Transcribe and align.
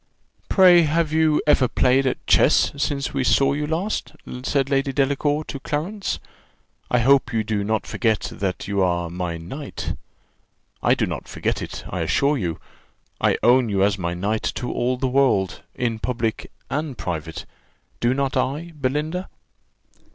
"Pray, 0.49 0.81
have 0.81 1.13
you 1.13 1.43
ever 1.45 1.67
played 1.67 2.07
at 2.07 2.25
chess, 2.25 2.71
since 2.75 3.13
we 3.13 3.23
saw 3.23 3.53
you 3.53 3.67
last?" 3.67 4.13
said 4.41 4.67
Lady 4.67 4.91
Delacour 4.91 5.43
to 5.43 5.59
Clarence. 5.59 6.17
"I 6.89 6.97
hope 6.97 7.31
you 7.31 7.43
do 7.43 7.63
not 7.63 7.85
forget 7.85 8.21
that 8.33 8.67
you 8.67 8.81
are 8.81 9.11
my 9.11 9.37
knight. 9.37 9.93
I 10.81 10.95
do 10.95 11.05
not 11.05 11.27
forget 11.27 11.61
it, 11.61 11.83
I 11.87 11.99
assure 11.99 12.35
you 12.39 12.59
I 13.19 13.37
own 13.43 13.69
you 13.69 13.83
as 13.83 13.99
my 13.99 14.15
knight 14.15 14.41
to 14.55 14.71
all 14.71 14.97
the 14.97 15.07
world, 15.07 15.61
in 15.75 15.99
public 15.99 16.49
and 16.67 16.97
private 16.97 17.45
do 17.99 18.15
not 18.15 18.35
I, 18.35 18.73
Belinda?" 18.73 19.29